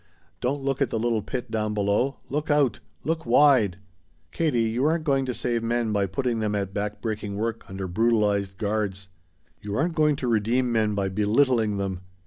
[0.39, 2.17] Don't look at the little pit down below!
[2.27, 2.79] Look out!
[3.03, 3.77] Look wide!'
[4.31, 7.87] "Katie you aren't going to save men by putting them at back breaking work under
[7.87, 9.09] brutalized guards.
[9.61, 12.01] You aren't going to redeem men by belittling them.